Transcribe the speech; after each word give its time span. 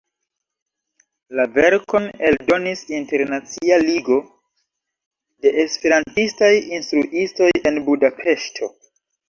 La 1.39 1.43
verkon 1.57 2.07
eldonis 2.29 2.81
Internacia 3.01 3.79
Ligo 3.85 4.19
de 5.45 5.55
Esperantistaj 5.67 6.53
Instruistoj 6.81 7.55
en 7.73 7.81
Budapeŝto. 7.93 8.75